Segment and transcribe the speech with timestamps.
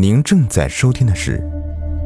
[0.00, 1.42] 您正在收听的是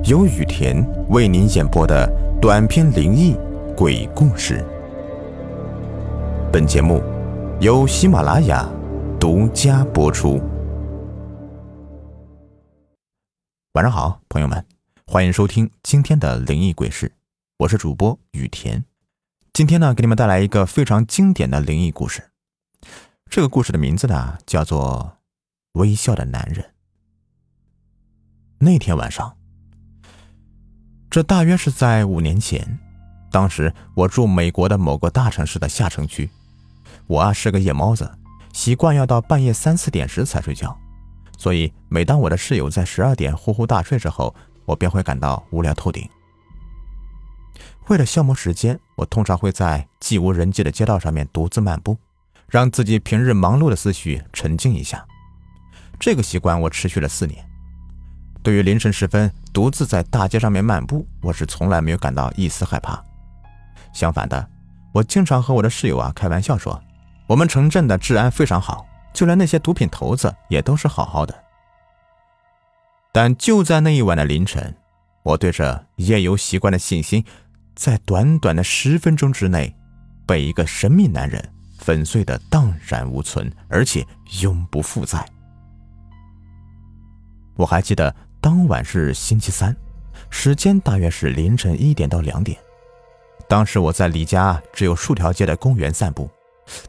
[0.04, 3.36] 由雨田为您演播的短篇灵异
[3.76, 4.64] 鬼故事。
[6.50, 7.02] 本节目
[7.60, 8.66] 由喜马拉雅
[9.20, 10.40] 独家播出。
[13.74, 14.64] 晚上好，朋友们，
[15.06, 17.12] 欢迎收听今天的灵异鬼事，
[17.58, 18.82] 我是主播雨田。
[19.52, 22.30] 今天呢，给你们带来一个非常经典的灵异故事。
[23.28, 25.18] 这个故事的名字呢，叫做
[25.78, 26.64] 《微笑的男人》。
[28.64, 29.36] 那天晚上，
[31.10, 32.78] 这大约是在五年前。
[33.28, 36.30] 当时我住美国的某个大城市的下城区。
[37.08, 38.08] 我啊是个夜猫子，
[38.52, 40.78] 习惯要到半夜三四点时才睡觉。
[41.36, 44.32] 所以每当我的室友在十二点呼呼大睡之后，
[44.64, 46.08] 我便会感到无聊透顶。
[47.88, 51.98] 为了消磨时间，我通常会在既无人迹的街道上面独自漫步，
[52.46, 55.04] 让自己平日忙碌的思绪沉静一下。
[55.98, 57.44] 这个习惯我持续了四年。
[58.42, 63.00] 对于凌晨时分独自在大街上面漫步，我是从来没有感到一丝害怕。
[63.92, 64.48] 相反的，
[64.92, 66.82] 我经常和我的室友啊开玩笑说，
[67.28, 71.32] 我们城镇的治安非常好，就连那些毒品头子也都是好好的。
[73.12, 74.74] 但就在那一晚的凌晨，
[75.22, 77.24] 我对这夜游习惯的信心，
[77.76, 79.72] 在短短的十分钟之内，
[80.26, 81.40] 被一个神秘男人
[81.78, 84.04] 粉碎的荡然无存，而且
[84.40, 85.24] 永不复在。
[87.54, 88.12] 我还记得。
[88.42, 89.74] 当晚是星期三，
[90.28, 92.58] 时间大约是凌晨一点到两点。
[93.48, 96.28] 当时我在离家只有数条街的公园散步，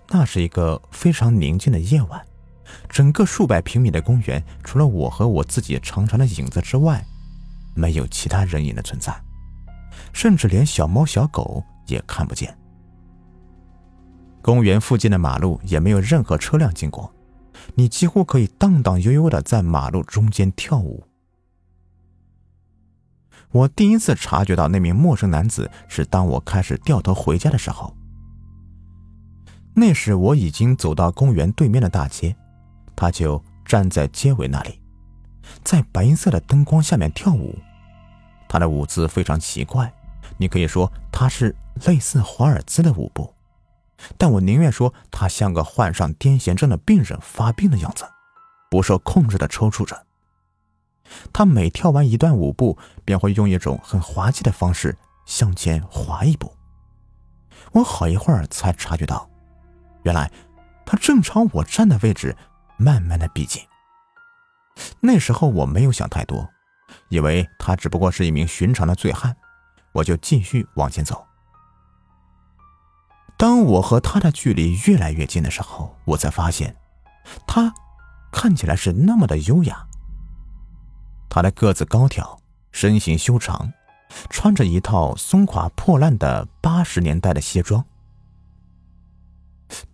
[0.09, 2.19] 那是一个非常宁静的夜晚。
[2.89, 7.05] 整个数百平米的公园，除了我和我自己长长的影子之外，
[7.75, 9.15] 没有其他人影的存在，
[10.11, 12.57] 甚至连小猫小狗也看不见。
[14.41, 17.13] 公园附近的马路也没有任何车辆经过，
[17.75, 21.05] 你几乎可以荡荡悠悠的在马路中间跳舞。
[23.53, 27.95] 我第一次察觉到那名陌生男子是当我开始掉头回家的时候。
[29.75, 32.35] 那时我已经走到公园对面的大街，
[32.95, 34.81] 他就站在街尾那里，
[35.63, 37.55] 在白色的灯光下面跳舞。
[38.49, 39.93] 他的舞姿非常奇怪，
[40.37, 43.31] 你可以说他是类似华尔兹的舞步，
[44.17, 48.03] 但我宁愿说他像个患上癫痫症的病人发病的样子，
[48.71, 50.05] 不受控制的抽搐着。
[51.31, 56.53] 他每跳完一段舞步，便会用一种很滑稽的方式向前滑一步。
[57.71, 59.29] 我好一会儿才察觉到，
[60.03, 60.31] 原来
[60.85, 62.35] 他正朝我站的位置
[62.77, 63.61] 慢慢的逼近。
[64.99, 66.49] 那时候我没有想太多，
[67.09, 69.35] 以为他只不过是一名寻常的醉汉，
[69.91, 71.25] 我就继续往前走。
[73.37, 76.75] 当我和他的距离越来越近的时候，我才发现，
[77.45, 77.73] 他
[78.31, 79.87] 看起来是那么的优雅。
[81.33, 82.39] 他的个子高挑，
[82.71, 83.73] 身形修长，
[84.29, 87.83] 穿着一套松垮破烂的八十年代的西装。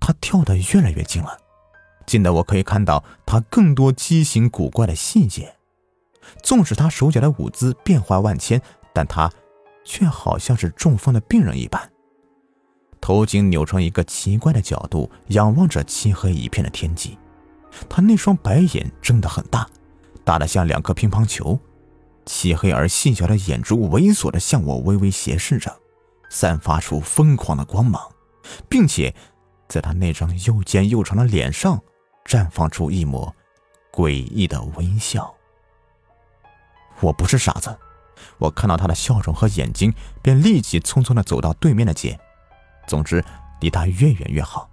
[0.01, 1.37] 他跳得越来越近了，
[2.05, 5.55] 近的我可以看到他更多畸形古怪的细节。
[6.43, 8.61] 纵使他手脚的舞姿变化万千，
[8.93, 9.31] 但他
[9.85, 11.89] 却好像是中风的病人一般，
[12.99, 17.17] 头颈扭成一个奇怪的角度，仰望着漆黑一片的天际。
[17.87, 19.65] 他那双白眼睁得很大。
[20.29, 21.59] 大的像两颗乒乓球，
[22.23, 25.75] 漆黑而细小的眼珠猥琐的向我微微斜视着，
[26.29, 27.99] 散发出疯狂的光芒，
[28.69, 29.11] 并且
[29.67, 31.81] 在他那张又尖又长的脸上
[32.25, 33.35] 绽放出一抹
[33.91, 35.33] 诡异的微笑。
[36.99, 37.75] 我不是傻子，
[38.37, 39.91] 我看到他的笑容和眼睛，
[40.21, 42.19] 便立即匆匆的走到对面的街，
[42.87, 43.25] 总之
[43.61, 44.69] 离他越远越好。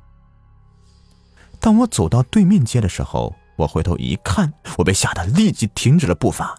[1.59, 3.35] 当我走到对面街的时候。
[3.57, 6.57] 我回头一看，我被吓得立即停止了步伐，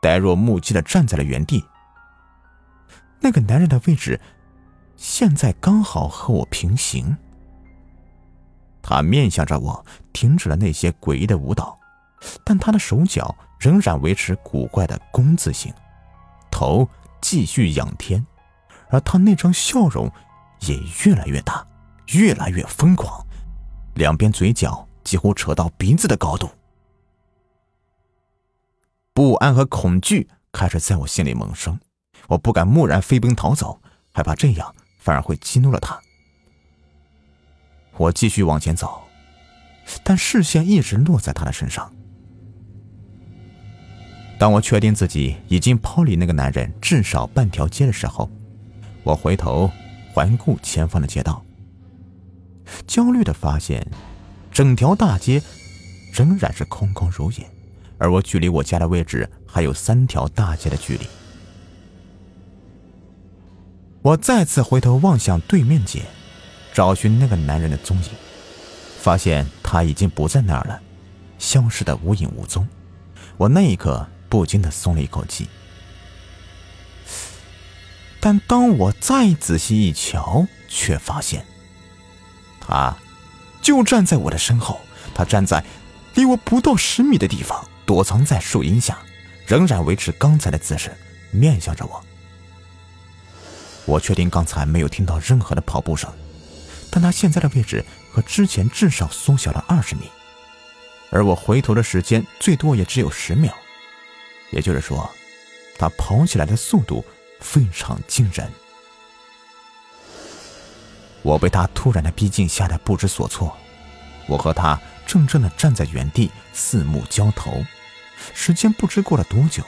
[0.00, 1.64] 呆若木鸡的站在了原地。
[3.20, 4.20] 那个男人的位置，
[4.96, 7.16] 现在刚好和我平行。
[8.80, 11.76] 他面向着我，停止了那些诡异的舞蹈，
[12.44, 15.74] 但他的手脚仍然维持古怪的弓字形，
[16.52, 16.88] 头
[17.20, 18.24] 继续仰天，
[18.90, 20.08] 而他那张笑容
[20.60, 21.66] 也越来越大，
[22.12, 23.26] 越来越疯狂，
[23.94, 24.85] 两边嘴角。
[25.06, 26.50] 几乎扯到鼻子的高度，
[29.12, 31.78] 不安和恐惧开始在我心里萌生。
[32.26, 33.80] 我不敢蓦然飞奔逃走，
[34.10, 35.96] 害怕这样反而会激怒了他。
[37.96, 39.04] 我继续往前走，
[40.02, 41.94] 但视线一直落在他的身上。
[44.40, 48.28] 当我确定自己已经抛离那个男人至少半条街的时候，
[49.04, 49.70] 我回头
[50.12, 51.44] 环顾前方的街道，
[52.88, 53.86] 焦虑的发现。
[54.56, 55.42] 整条大街
[56.14, 57.46] 仍然是空空如也，
[57.98, 61.06] 而我距离我家的位置还有三条大街的距离。
[64.00, 66.06] 我再次回头望向对面街，
[66.72, 68.08] 找寻那个男人的踪影，
[68.98, 70.80] 发现他已经不在那儿了，
[71.38, 72.66] 消失的无影无踪。
[73.36, 75.46] 我那一刻不禁的松了一口气。
[78.20, 81.44] 但当我再仔细一瞧，却发现，
[82.58, 82.96] 他
[83.66, 84.80] 就站在我的身后。
[85.12, 85.64] 他站在
[86.14, 88.96] 离我不到十米的地方，躲藏在树荫下，
[89.44, 90.96] 仍然维持刚才的姿势，
[91.32, 92.00] 面向着我。
[93.84, 96.08] 我确定刚才没有听到任何的跑步声，
[96.92, 100.02] 但他现在的位置和之前至少缩小了二十米，
[101.10, 103.52] 而我回头的时间最多也只有十秒，
[104.52, 105.10] 也就是说，
[105.76, 107.04] 他跑起来的速度
[107.40, 108.48] 非常惊人。
[111.26, 113.52] 我被他突然的逼近吓得不知所措，
[114.28, 117.64] 我和他怔怔的站在原地，四目交投，
[118.32, 119.64] 时间不知过了多久，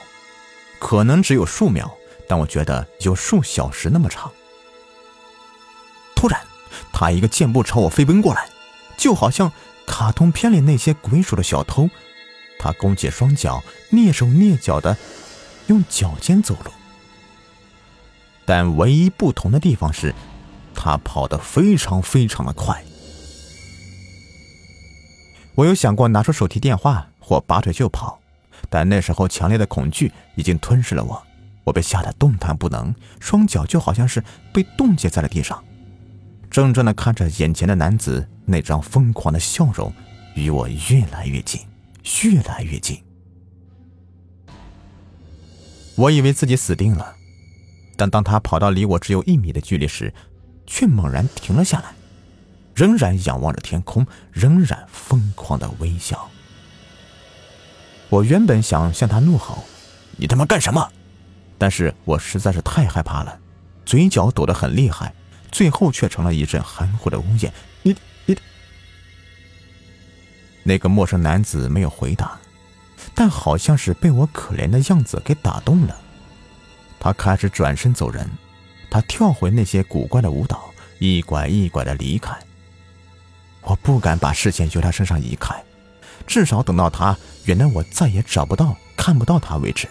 [0.79, 1.93] 可能只有数秒。
[2.29, 4.31] 但我觉得有数小时那么长。
[6.15, 6.41] 突然，
[6.93, 8.49] 他一个箭步朝我飞奔过来，
[8.97, 9.51] 就好像
[9.85, 11.91] 卡通片里那些鬼鼠的小偷。
[12.61, 14.97] 他弓起双脚，蹑手蹑脚的
[15.67, 16.71] 用脚尖走路。
[18.47, 20.15] 但唯一不同的地方是，
[20.81, 22.81] 他跑得非常非常的快。
[25.57, 28.21] 我有想过拿出手提电话或拔腿就跑，
[28.71, 31.21] 但那时候强烈的恐惧已经吞噬了我。
[31.65, 34.23] 我被吓得动弹不能，双脚就好像是
[34.53, 35.63] 被冻结在了地上，
[36.49, 39.93] 怔怔的看着眼前的男子那张疯狂的笑容，
[40.37, 41.61] 与我越来越近，
[42.23, 43.03] 越来越近。
[45.97, 47.17] 我以为自己死定了，
[47.97, 50.15] 但当他跑到离我只有一米的距离时，
[50.69, 51.95] 却猛然停了下来，
[52.75, 56.31] 仍然仰望着天空，仍然疯狂的微笑。
[58.09, 59.65] 我原本想向他怒吼
[60.17, 60.89] ：“你他妈干什么？”
[61.59, 63.37] 但是我实在是太害怕了，
[63.85, 65.13] 嘴角抖得很厉害，
[65.51, 67.53] 最后却成了一阵含糊的呜咽。
[67.83, 68.39] 你你，
[70.63, 72.39] 那个陌生男子没有回答，
[73.15, 75.97] 但好像是被我可怜的样子给打动了，
[77.01, 78.31] 他开始转身走人，
[78.91, 82.37] 他跳回那些古怪的舞蹈，一拐一拐的离开。
[83.63, 85.55] 我不敢把视线由他身上移开，
[86.27, 89.89] 至少等到他远的我再也找不到、看不到他为止。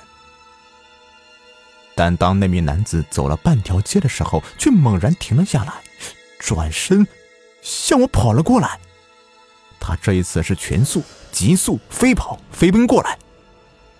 [1.94, 5.74] 但当那名男子走了半条街的时候，却猛然停了下来，
[6.40, 7.08] 转身
[7.62, 8.80] 向我跑了过来。
[9.80, 13.18] 他这一次是全速、急速飞跑、飞奔过来。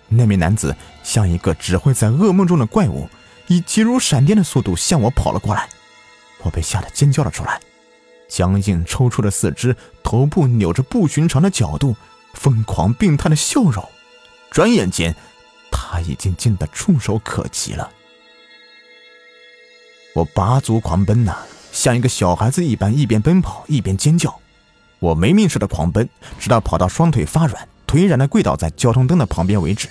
[0.08, 3.08] 那名男子像一个只会在噩梦中的怪物，
[3.48, 5.68] 以急如闪电的速度向我跑了过来。
[6.42, 7.60] 我被吓得尖叫了出来，
[8.28, 11.96] 僵硬抽搐的四肢，头部扭着不寻常的角度，
[12.34, 13.86] 疯狂病态的笑容。
[14.50, 15.14] 转眼间。
[15.70, 17.90] 他已经近得触手可及了，
[20.14, 21.36] 我拔足狂奔呐，
[21.72, 24.40] 像一个小孩子一般，一边奔跑一边尖叫。
[24.98, 26.08] 我没命似的狂奔，
[26.38, 29.88] 直到跑到双腿发软、颓然的跪倒在交通灯的旁边为止。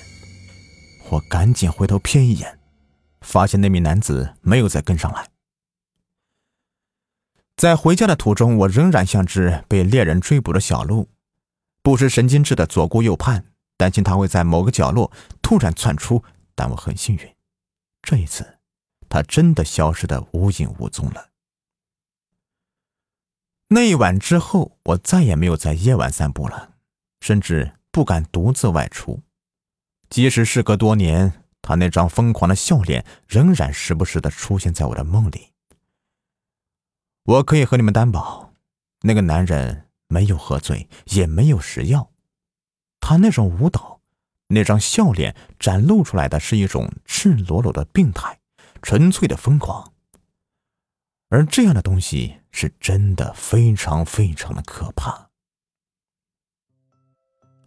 [1.10, 2.57] 我赶紧回头瞥一眼，
[3.28, 5.30] 发现那名男子没有再跟上来。
[7.58, 11.10] 在回家的途中，我仍然像只被猎人追捕的小鹿，
[11.82, 13.44] 不知神经质的左顾右盼。
[13.76, 16.24] 担心他会在某个角落突然窜出，
[16.56, 17.36] 但我很幸运，
[18.02, 18.58] 这一次，
[19.10, 21.30] 他真的消失的无影无踪了。
[23.68, 26.76] 那一晚之后，我再也没有在夜晚散步了，
[27.20, 29.22] 甚至不敢独自外出。
[30.10, 35.52] 即使事隔多年，他那张疯狂的笑脸仍然时不时的出现在我的梦里。
[37.26, 38.54] 我可以和你们担保，
[39.02, 42.10] 那个男人没有喝醉，也没有食药。
[43.02, 44.00] 他那种舞蹈，
[44.48, 48.40] 那张笑脸，展露出来的是一种赤裸裸的病态，
[48.82, 49.92] 纯粹的疯狂。
[51.28, 55.28] 而这样的东西是真的非常非常的可怕。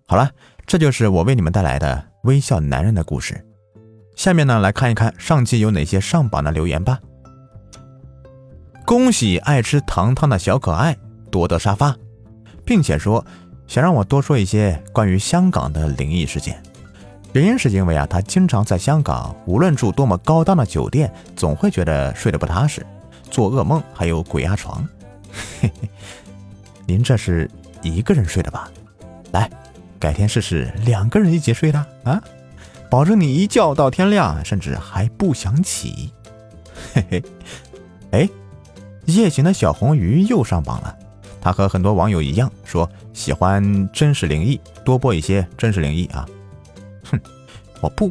[0.07, 0.33] 好了，
[0.65, 3.47] 这就是我为你们带来的微笑男人的故事。
[4.15, 6.99] 下面呢，来看一看上期有哪些上榜的留言吧。
[8.85, 10.97] 恭喜爱吃糖糖的小可爱
[11.31, 11.97] 夺得沙发，
[12.65, 13.25] 并且说。
[13.67, 16.61] 想让我多说一些关于香港的灵异事件，
[17.35, 22.85] 原因是因为啊，他经常在香港，无论住多么高档的酒店，总会觉得睡得不踏实，
[23.31, 24.85] 做噩梦，还有鬼压床。
[25.61, 25.89] 嘿嘿，
[26.85, 27.49] 您这是
[27.81, 28.69] 一个人睡的吧？
[29.31, 29.49] 来，
[30.01, 32.21] 改天试试两个人一起睡的啊，
[32.91, 36.13] 保证你一觉到天亮，甚至还不想起。
[36.93, 37.25] 嘿嘿，
[38.11, 38.29] 哎，
[39.07, 40.97] 夜行的小红鱼又上榜了。
[41.41, 46.27] 他和很多网友一样说喜欢真实灵异，多播一些真实灵异啊。
[47.05, 47.19] 哼
[47.81, 48.11] 我不，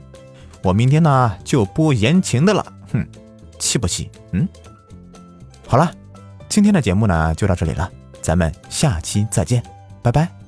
[0.64, 2.66] 我明天呢就播言情的了。
[2.94, 3.06] 哼，
[3.60, 4.10] 气不气？
[4.32, 4.48] 嗯。
[5.68, 5.92] 好了，
[6.48, 9.62] 今天的节目呢就到这里了，咱们下期再见，
[10.02, 10.39] 拜拜。